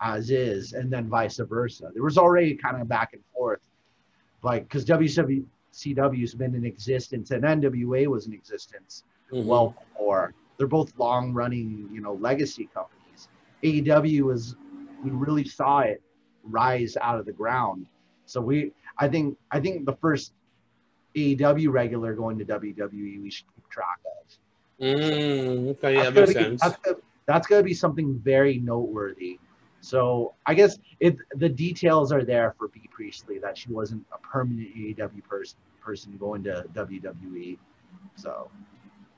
[0.00, 1.90] as is, and then vice versa.
[1.92, 3.60] There was already kind of back and forth,
[4.42, 9.44] like because WCW's been in existence and NWA was in existence Mhm.
[9.44, 10.32] well before.
[10.58, 13.28] They're both long running, you know, legacy companies.
[13.62, 14.56] AEW is
[15.02, 16.02] we really saw it
[16.42, 17.86] rise out of the ground.
[18.26, 20.32] So we I think I think the first
[21.16, 24.84] AEW regular going to WWE we should keep track of.
[24.84, 26.60] Mm, okay, yeah, that That's makes be- sense.
[26.62, 29.38] That's, gonna- that's gonna be something very noteworthy.
[29.80, 34.18] So I guess it the details are there for Bea Priestley that she wasn't a
[34.18, 37.58] permanent AEW person person going to WWE.
[38.16, 38.50] So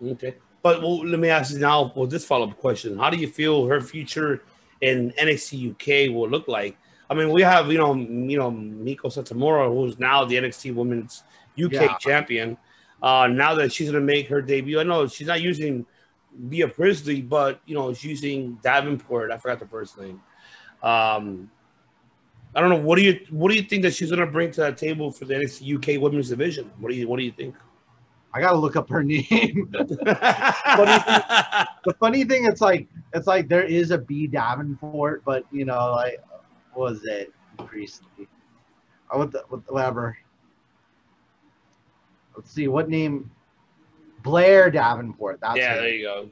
[0.03, 0.35] Okay.
[0.62, 2.99] But well, let me ask you now well, this follow up question.
[2.99, 4.42] How do you feel her future
[4.81, 6.77] in NXT UK will look like?
[7.09, 11.25] I mean, we have, you know, you know, Meiko Satomura, who's now the NXT Women's
[11.59, 11.96] UK Yeah.
[11.99, 12.57] champion.
[13.03, 15.87] Uh, now that she's gonna make her debut, I know she's not using
[16.49, 19.33] Bea Priestley, but you know, she's using Davenport.
[19.33, 20.20] I forgot the first name.
[20.83, 21.51] Um,
[22.55, 22.77] I don't know.
[22.77, 25.25] What do you what do you think that she's gonna bring to that table for
[25.25, 26.70] the NXT UK Women's Division?
[26.79, 27.55] What do you what do you think?
[28.33, 29.69] I gotta look up her name.
[29.73, 31.66] the
[31.99, 36.21] funny thing, it's like it's like there is a B Davenport, but you know, like
[36.75, 38.29] was it Priestley?
[39.12, 40.16] I the, whatever.
[42.37, 43.31] Let's see what name.
[44.23, 45.40] Blair Davenport.
[45.40, 45.81] That's yeah, it.
[45.81, 46.29] there you go.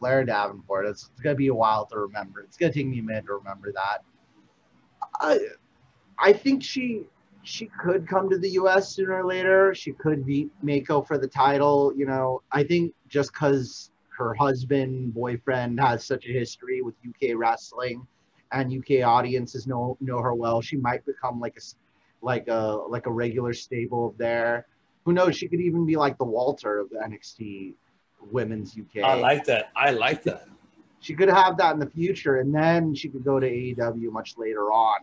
[0.00, 0.86] Blair Davenport.
[0.86, 2.40] It's, it's gonna be a while to remember.
[2.40, 3.98] It's gonna take me a minute to remember that.
[5.20, 5.38] I
[6.18, 7.04] I think she
[7.42, 8.94] she could come to the U.S.
[8.94, 9.74] sooner or later.
[9.74, 11.92] She could beat Mako for the title.
[11.96, 17.36] You know, I think just because her husband boyfriend has such a history with UK
[17.36, 18.06] wrestling,
[18.52, 21.60] and UK audiences know know her well, she might become like a
[22.24, 24.66] like a like a regular stable there.
[25.04, 25.36] Who knows?
[25.36, 27.74] She could even be like the Walter of the NXT
[28.30, 29.72] Women's UK I like that.
[29.74, 30.46] I like that.
[31.00, 34.36] she could have that in the future, and then she could go to AEW much
[34.38, 35.00] later on.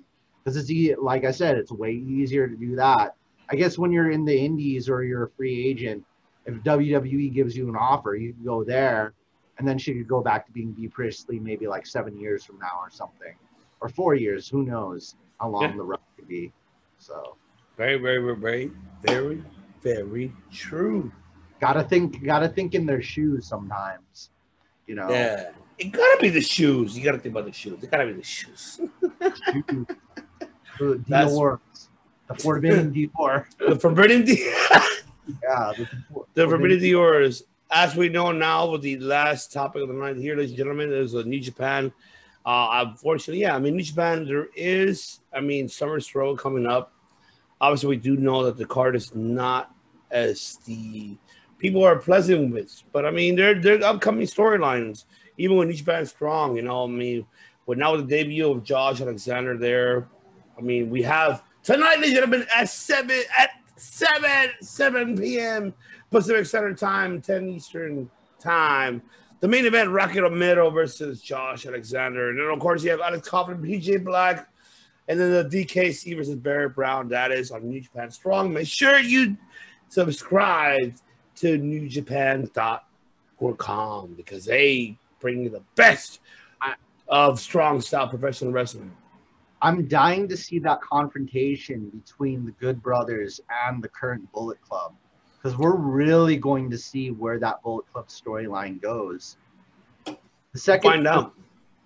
[0.49, 3.15] Because it's e- like I said, it's way easier to do that.
[3.51, 6.03] I guess when you're in the Indies or you're a free agent,
[6.47, 9.13] if WWE gives you an offer, you can go there,
[9.59, 12.57] and then she could go back to being Bea Priestley maybe like seven years from
[12.57, 13.35] now or something,
[13.79, 14.49] or four years.
[14.49, 15.75] Who knows how long Yeah.
[15.77, 16.51] the run could be.
[16.97, 17.35] So
[17.77, 18.71] Very, very, very, very,
[19.03, 19.43] very,
[19.83, 21.11] very true.
[21.61, 24.31] gotta think, gotta think in their shoes sometimes.
[24.87, 25.09] You know.
[25.11, 25.51] Yeah.
[25.77, 26.97] It gotta be the shoes.
[26.97, 27.81] You gotta think about the shoes.
[27.83, 28.81] It gotta be the shoes.
[30.79, 31.59] The Dior,
[32.27, 33.45] the Forbidden Dior.
[33.59, 34.51] The Forbidden Di-
[35.43, 35.87] Yeah, the,
[36.33, 37.43] the Forbidden Diors.
[37.71, 40.91] As we know now, with the last topic of the night here, ladies and gentlemen,
[40.91, 41.91] is a New Japan.
[42.45, 46.93] Uh, unfortunately, yeah, I mean, New Japan, there is, I mean, Summer Struggle coming up.
[47.61, 49.71] Obviously, we do know that the card is not
[50.09, 51.15] as the
[51.59, 55.03] people are pleasant with, but I mean, they're, they're upcoming storylines,
[55.37, 57.27] even when New Japan's strong, you know, I mean,
[57.67, 60.07] but now with the debut of Josh Alexander there,
[60.59, 65.73] I mean, we have tonight, ladies and gentlemen, at seven at seven seven p.m.
[66.11, 69.01] Pacific Standard Time, ten Eastern Time.
[69.39, 73.29] The main event: Rocky Romero versus Josh Alexander, and then of course you have Alex
[73.29, 74.49] Coughlin, PJ Black,
[75.07, 77.07] and then the DKC versus Barrett Brown.
[77.07, 78.53] That is on New Japan Strong.
[78.53, 79.37] Make sure you
[79.87, 80.93] subscribe
[81.37, 86.19] to NewJapan.com because they bring you the best
[87.07, 88.91] of strong style professional wrestling.
[89.61, 94.93] I'm dying to see that confrontation between the Good Brothers and the current Bullet Club
[95.37, 99.37] because we're really going to see where that Bullet Club storyline goes.
[100.05, 101.33] The second Find out.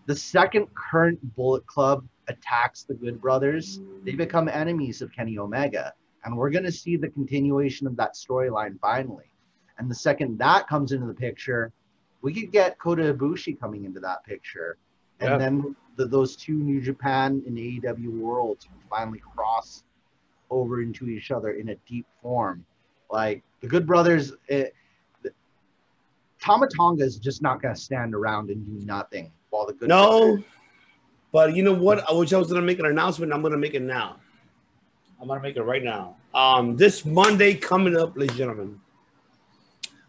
[0.05, 5.93] the second current Bullet Club attacks the Good Brothers, they become enemies of Kenny Omega.
[6.25, 9.25] And we're going to see the continuation of that storyline finally.
[9.77, 11.73] And the second that comes into the picture,
[12.21, 14.77] we could get Kota Ibushi coming into that picture.
[15.19, 15.37] And Yeah.
[15.37, 19.83] then the, those two New Japan and AEW worlds finally cross
[20.49, 22.65] over into each other in a deep form.
[23.11, 24.73] Like the Good Brothers, it,
[26.39, 29.89] Tama Tonga is just not going to stand around and do nothing while the Good
[29.89, 30.43] Brothers No,
[31.33, 32.07] but you know what?
[32.07, 33.33] I wish I was gonna make an announcement.
[33.33, 34.17] I'm gonna make it now.
[35.19, 36.15] I'm gonna make it right now.
[36.33, 38.79] Um, this Monday coming up, ladies and gentlemen,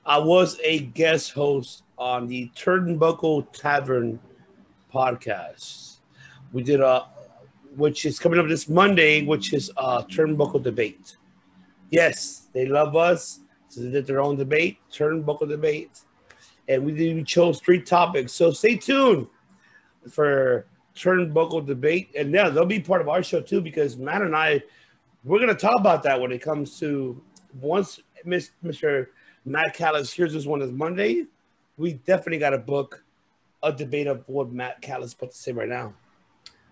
[0.04, 4.20] I was a guest host on the Turnbuckle Tavern
[4.94, 5.96] podcast.
[6.52, 7.06] We did a,
[7.76, 11.16] which is coming up this Monday, which is a Turnbuckle debate.
[11.90, 16.00] Yes, they love us, so they did their own debate, Turnbuckle debate,
[16.68, 18.32] and we did, we chose three topics.
[18.32, 19.26] So stay tuned
[20.10, 24.36] for Turnbuckle debate, and yeah, they'll be part of our show too because Matt and
[24.36, 24.62] I,
[25.24, 27.20] we're gonna talk about that when it comes to
[27.60, 29.08] once Mr.
[29.44, 31.26] Matt Callis hears this one is Monday,
[31.76, 33.03] we definitely got to book
[33.64, 35.94] a debate of what Matt Callis put to say right now.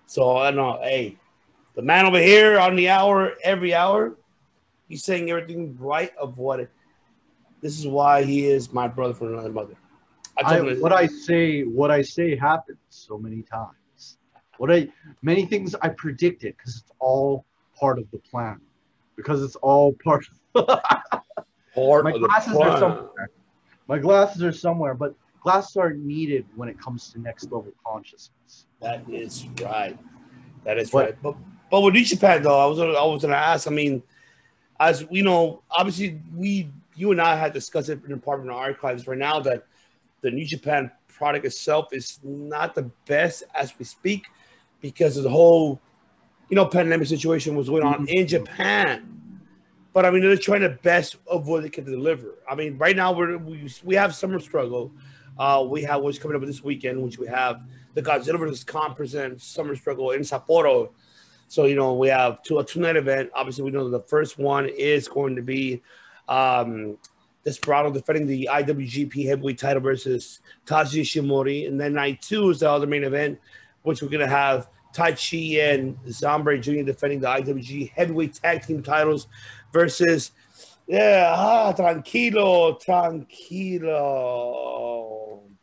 [0.07, 1.17] So I know, hey,
[1.75, 4.15] the man over here on the hour, every hour,
[4.89, 6.71] he's saying everything right of what it.
[7.63, 9.75] This is why he is my brother from another mother.
[10.45, 14.19] I, him what I say, what I say happens so many times.
[14.59, 14.89] What I
[15.23, 17.47] many things I predicted because it's all
[17.79, 18.61] part of the plan.
[19.17, 20.25] Because it's all part.
[20.55, 20.67] Of,
[21.75, 23.31] part My of the glasses are somewhere.
[23.89, 28.67] My glasses are somewhere, but glasses are needed when it comes to next level consciousness.
[28.81, 29.99] That is right.
[30.65, 31.23] That is What- right.
[31.23, 31.37] But
[31.71, 33.67] but with New Japan though, I was I was gonna ask.
[33.67, 34.03] I mean,
[34.79, 38.47] as we know, obviously we you and I had discussed it in the part of
[38.47, 39.65] our archives right now that
[40.21, 44.27] the New Japan product itself is not the best as we speak
[44.81, 45.81] because of the whole
[46.51, 48.19] you know pandemic situation was going on mm-hmm.
[48.19, 49.09] in Japan.
[49.95, 52.39] But I mean, they're trying the best of what they can deliver.
[52.51, 54.93] I mean, right now we're we, we have summer struggle.
[55.39, 57.63] Uh, we have what's coming up this weekend, which we have
[57.95, 58.65] the Godzilla vs.
[58.65, 60.91] Kong presents Summer Struggle in Sapporo.
[61.49, 63.31] So you know we have two a two night event.
[63.35, 65.83] Obviously, we know the first one is going to be
[66.29, 66.97] um,
[67.45, 72.71] Desperado defending the IWGP Heavyweight Title versus Taiji Ishimori, and then night two is the
[72.71, 73.39] other main event,
[73.83, 76.85] which we're gonna have Taichi and Zombre Jr.
[76.85, 79.27] defending the IWG Heavyweight Tag Team titles
[79.73, 80.33] versus
[80.93, 83.91] yeah, ah, tranquilo, tranquilo.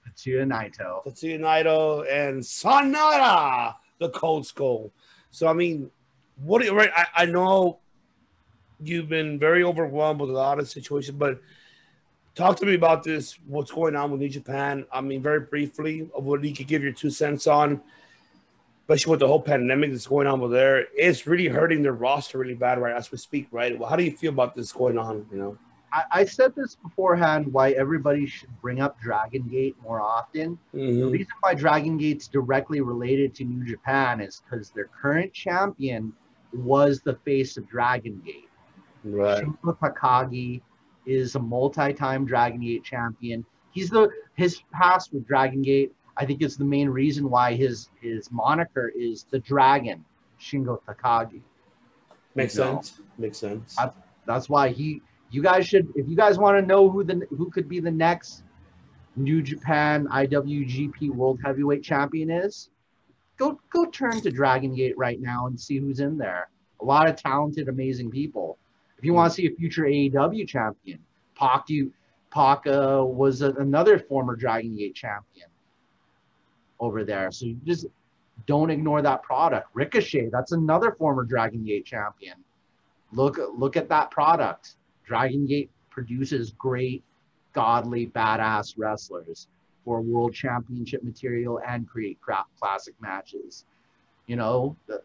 [0.04, 1.06] Tetsuya Naito.
[1.06, 4.92] Tetsuya Naito and Sanada, the Cold Skull.
[5.30, 5.92] So I mean,
[6.42, 6.90] what do you right?
[6.96, 7.78] I, I know
[8.80, 11.40] you've been very overwhelmed with a lot of situations, but
[12.34, 13.38] talk to me about this.
[13.46, 14.88] What's going on with New Japan?
[14.92, 17.82] I mean, very briefly, of what you could give your two cents on,
[18.90, 20.88] especially with the whole pandemic that's going on over there.
[20.96, 23.78] It's really hurting their roster really bad right as we speak, right?
[23.78, 25.28] Well, how do you feel about this going on?
[25.32, 25.58] You know,
[25.94, 30.58] I, I said this beforehand why everybody should bring up Dragon Gate more often.
[30.74, 31.12] The Mhm.
[31.12, 36.12] reason why Dragon Gate's directly related to New Japan is because their current champion
[36.52, 38.46] was the face of Dragon Gate.
[39.06, 39.46] right?
[39.64, 40.62] Takagi
[41.06, 43.46] is a multi-time Dragon Gate champion.
[43.72, 45.94] He's the his past with Dragon Gate.
[46.20, 50.04] I think is the main reason why his his moniker is the Dragon,
[50.40, 51.42] Shingo Takagi.
[52.36, 52.64] Makes No.
[52.82, 53.02] sense.
[53.18, 53.80] Makes sense.
[53.80, 53.92] I-
[54.26, 55.02] That's why he.
[55.32, 57.92] You guys should, if you guys want to know who the who could be the
[57.92, 58.44] next
[59.16, 62.70] New Japan IWGP World Heavyweight Champion is,
[63.38, 66.50] go go turn to Dragon Gate right now and see who's in there.
[66.82, 68.58] A lot of talented, amazing people.
[68.98, 71.00] If you want to see a future AEW champion,
[71.36, 71.92] Pac, you,
[72.32, 75.49] Pac uh, was a, another former Dragon Gate champion
[76.80, 77.32] over there.
[77.32, 77.86] So you just
[78.46, 79.70] don't ignore that product.
[79.74, 82.36] Ricochet, that's another former Dragon Gate champion.
[83.12, 84.76] Look look at that product.
[85.06, 87.04] Dragon Gate produces great,
[87.54, 89.48] godly, badass wrestlers
[89.84, 92.20] for world championship material and create
[92.60, 93.66] classic matches.
[94.28, 95.02] You know, the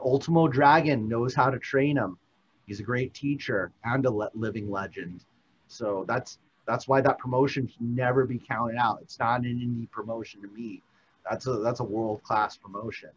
[0.00, 2.18] Ultimo Dragon knows how to train them.
[2.66, 5.24] He's a great teacher and a living legend.
[5.68, 8.98] So that's that's why that promotion can never be counted out.
[9.02, 10.82] It's not an indie promotion to me.
[11.28, 13.10] That's a that's a world class promotion.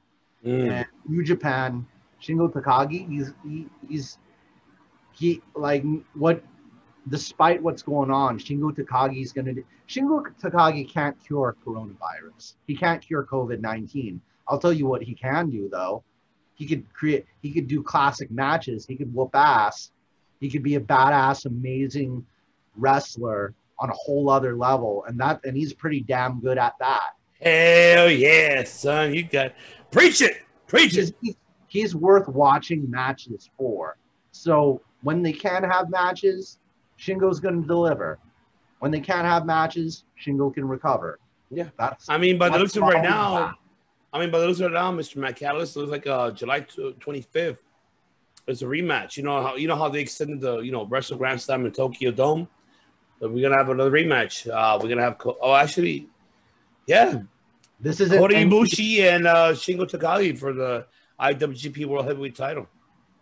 [0.46, 0.72] Mm.
[0.72, 1.86] And New Japan,
[2.22, 4.18] Shingo Takagi, he's he, he's
[5.14, 5.84] he like
[6.14, 6.44] what
[7.10, 12.56] despite what's going on, Shingo Takagi is gonna do Shingo Takagi can't cure coronavirus.
[12.66, 14.20] He can't cure COVID-19.
[14.48, 16.04] I'll tell you what he can do though.
[16.56, 19.92] He could create he could do classic matches, he could whoop ass,
[20.40, 22.26] he could be a badass, amazing
[22.78, 27.14] wrestler on a whole other level, and that and he's pretty damn good at that.
[27.42, 29.14] Hell yeah, son.
[29.14, 29.54] You got
[29.92, 30.42] preach it.
[30.68, 31.38] Preach He's, it.
[31.68, 33.98] he's, worth watching matches for.
[34.32, 36.60] So when they can have matches,
[37.00, 38.20] Shingo's going to deliver.
[38.80, 41.20] When they can't have matches, Shingo can recover.
[41.50, 41.70] Yeah.
[41.80, 43.56] that's I mean, by the looks of right now, that.
[44.12, 45.18] I mean, by the looks of it now, Mr.
[45.18, 46.66] McAllis looks like uh July
[47.00, 47.64] twenty fifth.
[48.48, 49.18] It's a rematch.
[49.18, 51.72] You know how you know how they extended the you know Wrestle Grand Slam in
[51.72, 52.48] Tokyo Dome.
[53.20, 54.48] We're gonna have another rematch.
[54.48, 56.08] Uh, we're gonna have Co- oh actually,
[56.86, 57.22] yeah,
[57.80, 60.86] this is and, Ibushi and uh, Shingo Takagi for the
[61.20, 62.68] IWGP World Heavyweight Title.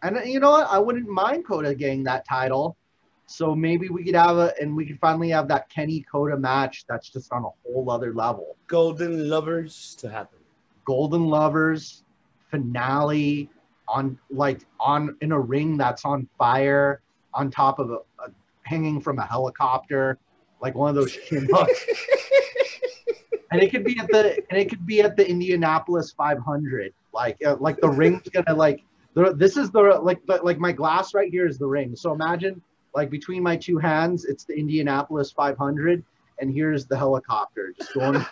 [0.04, 0.68] and you know what?
[0.70, 2.78] I wouldn't mind Kota getting that title.
[3.28, 6.86] So maybe we could have a and we could finally have that Kenny Kota match
[6.88, 8.56] that's just on a whole other level.
[8.68, 10.40] Golden Lovers to happen.
[10.86, 12.04] Golden Lovers
[12.52, 13.50] finale
[13.88, 17.02] on like on in a ring that's on fire
[17.34, 18.32] on top of a, a
[18.66, 20.18] hanging from a helicopter
[20.62, 21.86] like one of those Chinooks.
[23.52, 27.38] and it could be at the and it could be at the Indianapolis 500 like
[27.46, 31.14] uh, like the ring's gonna like the, this is the like the, like my glass
[31.14, 32.62] right here is the ring so imagine
[32.94, 36.04] like between my two hands it's the Indianapolis 500
[36.40, 38.26] and here's the helicopter just going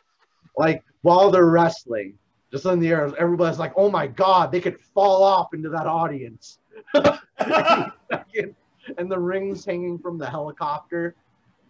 [0.56, 2.18] like while they're wrestling,
[2.50, 3.12] just in the air.
[3.16, 6.58] Everybody's like, "Oh my god!" They could fall off into that audience,
[8.98, 11.14] and the rings hanging from the helicopter.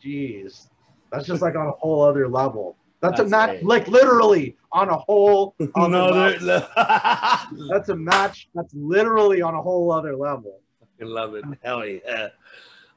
[0.03, 0.69] Jeez,
[1.13, 2.77] that's just like on a whole other level.
[3.01, 6.69] That's, That's a match, like literally on a whole other level.
[7.71, 10.61] That's a match that's literally on a whole other level.
[11.01, 11.45] I love it.
[11.63, 12.29] Hell yeah.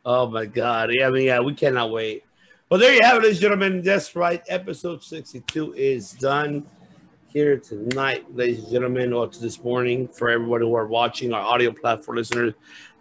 [0.06, 0.90] Oh my God.
[0.94, 2.24] Yeah, I mean, yeah, we cannot wait.
[2.70, 3.82] Well, there you have it, ladies and gentlemen.
[3.82, 4.42] That's right.
[4.48, 6.66] Episode 62 is done
[7.28, 11.42] here tonight, ladies and gentlemen, or to this morning for everybody who are watching our
[11.42, 12.54] audio platform listeners.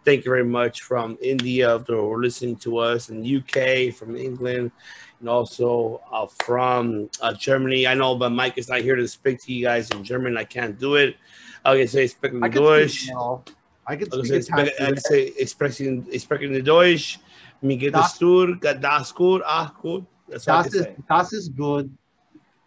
[0.09, 4.73] Thank you very much from India for listening to us in UK, from England,
[5.21, 7.87] and also uh, from uh, Germany.
[7.87, 10.39] I know, but Mike is not here to speak to you guys in German.
[10.39, 11.17] I can't do it.
[11.63, 13.01] I can say speaking I could Deutsch.
[13.01, 13.45] speak, you know,
[13.87, 14.95] I Also, speak ich spreche, Italian.
[14.97, 17.19] ich sage, ich spreche, ich in Deutsch.
[17.61, 20.07] Mir geht es Das- gut, das gut, ach gut.
[20.31, 20.97] That's Das can ist, say.
[21.07, 21.91] das ist gut.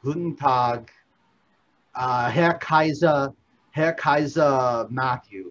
[0.04, 0.92] Guten Tag,
[1.96, 3.34] uh, Herr Kaiser,
[3.72, 5.50] Herr Kaiser Matthew,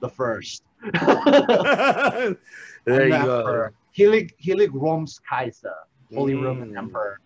[0.00, 0.62] the first.
[2.84, 3.38] there you go.
[3.38, 3.72] Emperor.
[3.96, 5.74] Heilig, Heilig Roms Kaiser,
[6.14, 6.42] Holy Mm.
[6.42, 7.20] Roman Emperor.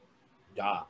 [0.57, 0.81] Yeah.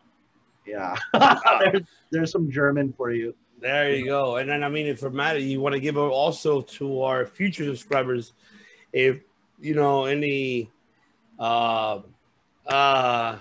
[0.66, 0.96] Yeah,
[1.60, 3.36] there's, there's some German for you.
[3.60, 4.36] There you go.
[4.36, 7.64] And then, I mean, if for Matt, you want to give also to our future
[7.64, 8.32] subscribers,
[8.92, 9.20] if
[9.60, 10.70] you know any,
[11.38, 12.00] uh,
[12.66, 13.38] uh,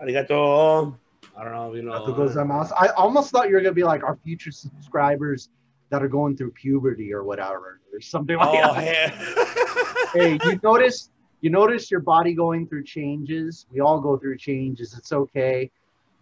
[0.00, 0.96] arigato.
[1.36, 2.72] I don't know, you know.
[2.78, 5.48] I almost thought you were gonna be like our future subscribers
[5.92, 8.82] that are going through puberty or whatever, or something like Oh, that.
[8.82, 10.12] yeah.
[10.14, 11.10] hey, you notice
[11.42, 13.66] you notice your body going through changes.
[13.70, 14.96] We all go through changes.
[14.96, 15.70] It's okay.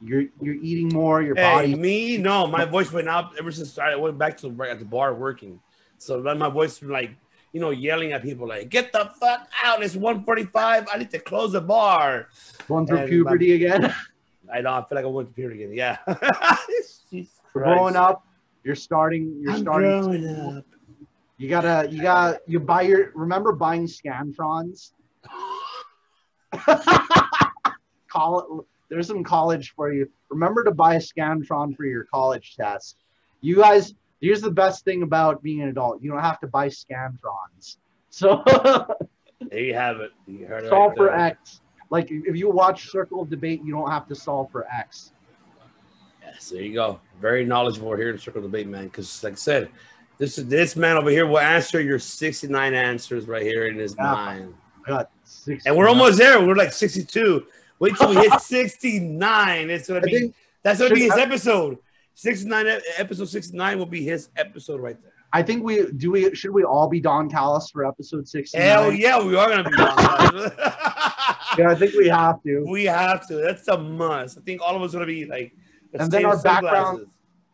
[0.02, 1.22] You're you're eating more.
[1.22, 1.74] Your Hey, body.
[1.76, 2.18] me?
[2.18, 5.14] No, my voice went up ever since I went back to the, at the bar
[5.14, 5.60] working.
[5.98, 7.12] So then my voice was like,
[7.52, 9.82] you know, yelling at people like, "Get the fuck out!
[9.84, 10.86] It's 1:45.
[10.92, 12.26] I need to close the bar."
[12.66, 13.94] going through and puberty again.
[14.52, 14.72] I know.
[14.72, 15.76] I feel like I went to puberty again.
[15.76, 15.98] Yeah.
[17.52, 18.24] Growing up.
[18.64, 19.38] You're starting.
[19.40, 20.00] You're I'm starting.
[20.02, 20.64] growing up.
[21.38, 21.88] You gotta.
[21.90, 22.32] You got.
[22.32, 23.12] To You buy your.
[23.14, 24.92] Remember buying scantrons.
[28.08, 30.08] Call There's some college for you.
[30.30, 32.96] Remember to buy a scantron for your college test.
[33.40, 33.94] You guys.
[34.20, 36.02] Here's the best thing about being an adult.
[36.02, 37.78] You don't have to buy scantrons.
[38.10, 38.42] So
[39.50, 40.10] There you have it.
[40.26, 40.68] You heard it.
[40.68, 41.14] solve right for there.
[41.16, 41.60] X.
[41.88, 45.12] Like if you watch Circle of Debate, you don't have to solve for X.
[46.32, 47.00] Yes, there you go.
[47.20, 48.84] Very knowledgeable here in Circle Debate, man.
[48.84, 49.68] Because, like I said,
[50.18, 53.94] this is this man over here will answer your 69 answers right here in his
[53.98, 54.12] Yeah.
[54.12, 54.54] mind.
[54.86, 55.10] I got.
[55.66, 56.44] And we're almost there.
[56.44, 57.44] We're like 62.
[57.78, 59.70] Wait till we hit 69.
[59.70, 61.78] It's gonna I be think that's gonna be his episode.
[62.14, 65.12] 69 episode 69 will be his episode right there.
[65.32, 66.10] I think we do.
[66.10, 68.58] We should we all be Don Callis for episode sixty?
[68.58, 70.52] Hell yeah, we are gonna be on
[71.58, 72.64] Yeah, I think we have to.
[72.68, 73.36] we have to.
[73.36, 74.38] That's a must.
[74.38, 75.52] I think all of us are gonna be like
[75.98, 77.06] And then our background-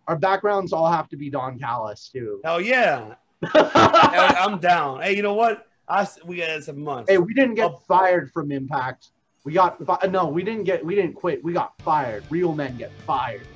[0.09, 2.41] Our backgrounds all have to be Don Callis too.
[2.45, 3.15] Hell yeah.
[3.55, 5.03] I'm down.
[5.03, 5.67] Hey, you know what?
[5.89, 7.09] I we got some must.
[7.11, 7.81] hey, we didn't get Oh.
[7.89, 9.09] fired from Impact.
[9.45, 10.27] We got fi- no.
[10.29, 10.85] We didn't get.
[10.85, 11.43] We didn't quit.
[11.45, 12.25] We got fired.
[12.31, 13.47] Real men get fired.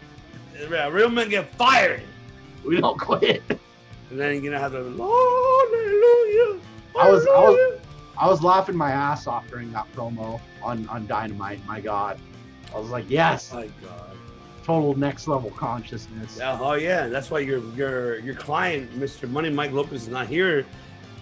[0.71, 2.03] Yeah, real men get fired.
[2.65, 3.43] We don't quit.
[4.11, 6.61] And then you're gonna have the hallelujah.
[6.99, 7.81] I was- I was- hallelujah.
[8.19, 11.65] I was laughing my ass off during that promo on on Dynamite.
[11.67, 12.19] My God,
[12.75, 14.10] I was like, yes, My God.
[14.71, 16.37] Total next level consciousness.
[16.39, 19.29] Yeah, oh yeah, that's why your your your client, Mr.
[19.29, 20.65] Money Mike Lopez, is not here.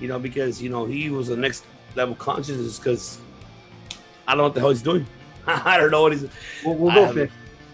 [0.01, 3.19] You know because you know he was the next level consciousness because
[4.27, 5.07] I don't know what the hell he's doing.
[5.47, 6.29] I don't know what he's.
[6.65, 7.33] We'll, we'll go fix.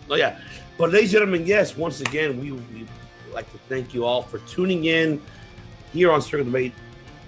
[0.08, 0.38] Oh yeah,
[0.78, 2.86] but ladies and gentlemen, yes, once again, we we
[3.32, 5.20] like to thank you all for tuning in
[5.92, 6.72] here on Circle the Debate,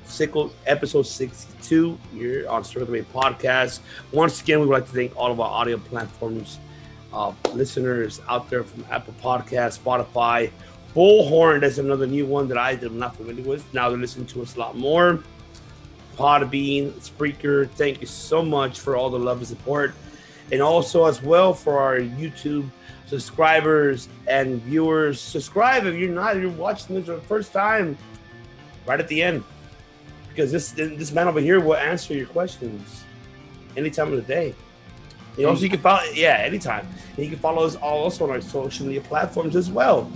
[0.04, 3.80] Sickle episode sixty-two here on Circle the Debate podcast.
[4.12, 6.60] Once again, we would like to thank all of our audio platforms,
[7.16, 10.50] uh, listeners out there from Apple Podcasts, Spotify,
[10.94, 11.60] Bullhorn.
[11.62, 13.72] That's another new one that I am not familiar with.
[13.72, 15.22] Now they're listening to us a lot more.
[16.18, 17.68] Podbean, Spreaker.
[17.70, 19.94] Thank you so much for all the love and support
[20.52, 22.68] and also as well for our YouTube
[23.06, 25.20] subscribers and viewers.
[25.20, 27.96] Subscribe if you're not, if you're watching this for the first time,
[28.86, 29.42] right at the end,
[30.28, 33.04] because this this man over here will answer your questions
[33.76, 34.54] any time of the day.
[35.36, 36.86] And also, you can follow, yeah, anytime.
[37.16, 40.10] And you can follow us all also on our social media platforms as well.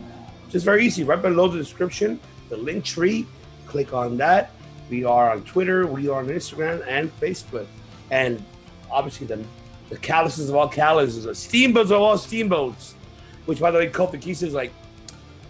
[0.48, 2.18] Just very easy, right below the description,
[2.48, 3.26] the link tree.
[3.66, 4.50] Click on that.
[4.88, 7.66] We are on Twitter, we are on Instagram and Facebook,
[8.10, 8.42] and
[8.90, 9.44] obviously the
[9.88, 12.94] the calluses of all calluses, the steamboats of all steamboats.
[13.46, 14.72] Which, by the way, Kofi Keith is like,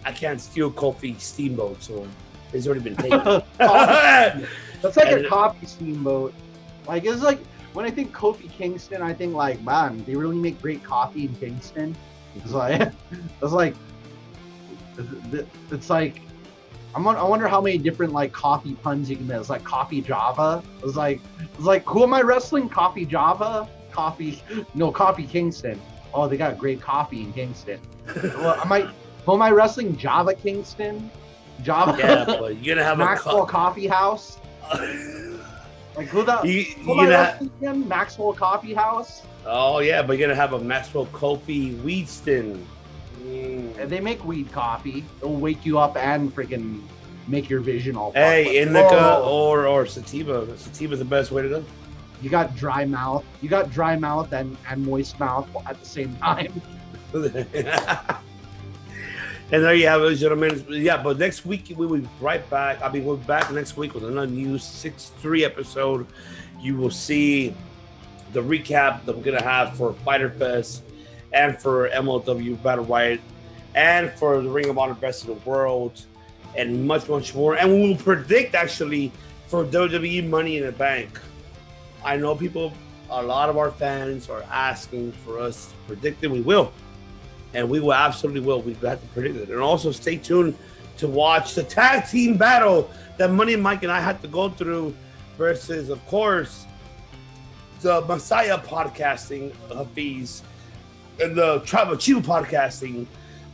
[0.05, 2.07] I can't steal Kofi steamboat, so
[2.53, 3.19] it's already been taken.
[3.57, 6.33] That's like And- a coffee steamboat.
[6.87, 7.39] Like it's like
[7.73, 11.35] when I think Kofi Kingston, I think like man, they really make great coffee in
[11.35, 11.95] Kingston.
[12.35, 12.81] It's like
[13.41, 13.75] it's like
[15.71, 16.21] it's like
[16.93, 19.37] I'm on, I wonder how many different like coffee puns you can make.
[19.37, 20.63] It's like coffee Java.
[20.83, 22.69] It's like it's like who am I wrestling?
[22.69, 23.69] Coffee Java?
[23.91, 24.41] Coffee
[24.73, 25.79] no coffee Kingston.
[26.13, 27.79] Oh, they got great coffee in Kingston.
[28.23, 28.87] well, I might
[29.25, 29.95] who am I wrestling?
[29.95, 31.09] Java Kingston?
[31.63, 33.45] Java yeah, but you're gonna have a Maxwell.
[33.45, 34.39] Coffee House.
[35.95, 37.87] Like who the You, who you're am gonna, again?
[37.87, 39.23] Maxwell Coffee House.
[39.45, 42.63] oh yeah, but you're gonna have a Maxwell Kofi Wheatston.
[43.23, 43.77] Mm.
[43.77, 45.03] And they make weed coffee.
[45.21, 46.81] It'll wake you up and freaking
[47.27, 48.11] make your vision all.
[48.13, 50.45] Hey, indica Oh, or or sativa.
[50.57, 51.63] Satava's the best way to go.
[52.21, 53.23] you got dry mouth.
[53.41, 56.61] You got dry mouth and and moist mouth at the same time.
[59.51, 60.65] and there you have it, gentlemen.
[60.69, 62.81] Yeah, but next week we will be right back.
[62.81, 66.07] I'll be we'll back next week with another new six three episode.
[66.59, 67.53] You will see
[68.31, 70.83] the recap that we're gonna have for Fighter Fest
[71.33, 73.19] and for MLW Battle Riot
[73.75, 76.05] and for the Ring of Honor Best of the World
[76.57, 77.55] and much much more.
[77.55, 79.11] And we will predict actually
[79.47, 81.19] for WWE Money in the Bank.
[82.05, 82.71] I know people,
[83.09, 86.31] a lot of our fans are asking for us to predict it.
[86.31, 86.71] We will
[87.53, 88.61] and we will absolutely will.
[88.61, 89.49] We have to predict it.
[89.49, 90.55] And also stay tuned
[90.97, 94.95] to watch the tag team battle that Money Mike and I had to go through
[95.37, 96.65] versus, of course,
[97.81, 100.43] the Messiah podcasting Hafiz
[101.19, 103.05] and the Tribal Chief podcasting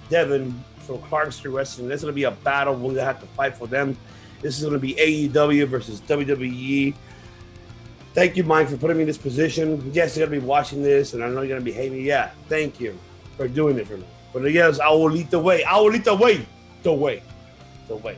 [0.09, 1.87] Devin from Clark Street Wrestling.
[1.87, 2.73] This is going to be a battle.
[2.73, 3.97] We're going to have to fight for them.
[4.41, 6.93] This is going to be AEW versus WWE.
[8.13, 9.91] Thank you, Mike, for putting me in this position.
[9.93, 12.03] Yes, you're going to be watching this, and I know you're going to be hating.
[12.03, 12.97] Yeah, thank you
[13.37, 14.05] for doing it for me.
[14.33, 15.63] But yes, I will lead the way.
[15.63, 16.45] I will lead the way.
[16.83, 17.23] The way.
[17.87, 18.17] The way.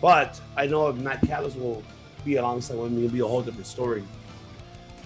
[0.00, 1.82] But I know if Matt Callis will
[2.24, 3.04] be alongside with me.
[3.04, 4.04] It'll be a whole different story.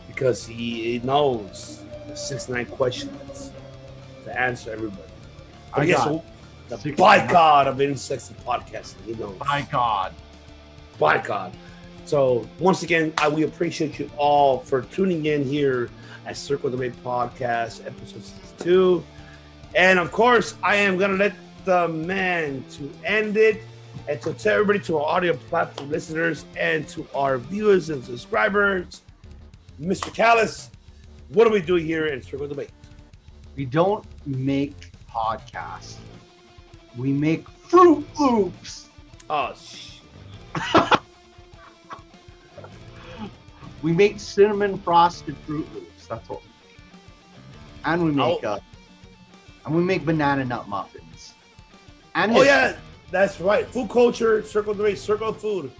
[0.08, 3.52] Because he, he knows the six nine questions
[4.24, 5.02] to answer everybody.
[5.72, 6.24] But I yes, got
[6.68, 7.26] the 69.
[7.26, 9.30] boycott of insexy podcasting, you know.
[9.32, 10.12] By God.
[10.98, 11.52] By God.
[12.04, 15.90] So once again, I we appreciate you all for tuning in here
[16.26, 19.04] at Circle the Way Podcast, episode 62.
[19.74, 21.32] And of course, I am gonna let
[21.64, 23.62] the man to end it.
[24.08, 29.02] And to tell everybody, to our audio platform listeners, and to our viewers and subscribers,
[29.80, 30.12] Mr.
[30.12, 30.70] Callis,
[31.28, 32.68] what do we do here in Circle the Bay?
[33.56, 35.96] We don't make podcasts.
[36.96, 38.88] We make Fruit Loops.
[39.28, 39.54] Oh,
[43.82, 46.06] We make cinnamon frosted Fruit Loops.
[46.06, 46.84] That's what we make.
[47.84, 48.48] And we make Oh.
[48.48, 48.60] uh,
[49.70, 51.34] and we make banana nut muffins.
[52.16, 52.76] And oh yeah,
[53.12, 53.64] that's right.
[53.68, 55.70] Food culture, Circle the Bay, Circle of Food,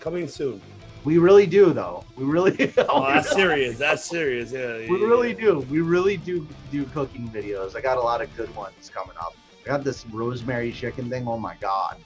[0.00, 0.60] coming soon.
[1.04, 2.04] we really do though.
[2.16, 2.72] We really.
[2.78, 3.78] Oh, that's serious.
[3.78, 4.50] That's serious.
[4.50, 5.06] Yeah, yeah, We yeah.
[5.06, 5.60] really do.
[5.70, 7.76] We really do do cooking videos.
[7.76, 9.34] I got a lot of good ones coming up.
[9.62, 11.28] I got this rosemary chicken thing.
[11.28, 11.98] Oh my god.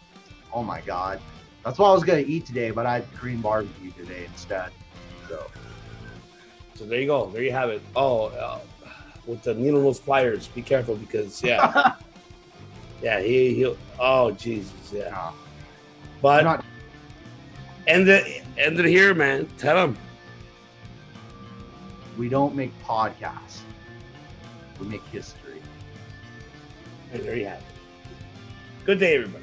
[0.53, 1.19] Oh my god.
[1.65, 4.71] That's what I was gonna eat today, but I had green barbecue today instead.
[5.31, 5.47] So
[6.75, 7.31] So there you go.
[7.31, 7.81] There you have it.
[7.97, 8.59] Oh, uh,
[9.27, 11.95] with the needle nose pliers, be careful because yeah,
[13.03, 13.75] yeah, he he.
[13.99, 15.01] Oh Jesus, yeah.
[15.05, 15.33] Yeah.
[16.21, 16.65] But not
[17.87, 19.49] end it, end it here, man.
[19.59, 19.99] Tell him.
[22.17, 23.61] we don't make podcasts.
[24.81, 25.61] We make history.
[27.13, 27.65] And there you have it.
[28.85, 29.42] Good day, everybody.